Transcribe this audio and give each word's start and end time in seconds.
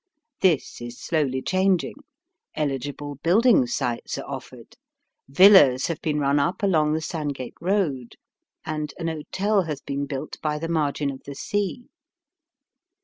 This 0.39 0.81
is 0.81 0.99
slowly 0.99 1.43
changing. 1.43 1.93
Eligible 2.55 3.17
building 3.21 3.67
sites 3.67 4.17
are 4.17 4.25
offered, 4.27 4.75
villas 5.29 5.85
have 5.89 6.01
been 6.01 6.17
run 6.19 6.39
up 6.39 6.63
along 6.63 6.93
the 6.93 7.01
Sandgate 7.01 7.53
Road, 7.61 8.15
and 8.65 8.95
an 8.97 9.09
hotel 9.09 9.61
has 9.65 9.79
been 9.79 10.07
built 10.07 10.41
by 10.41 10.57
the 10.57 10.67
margin 10.67 11.11
of 11.11 11.21
the 11.25 11.35
sea. 11.35 11.89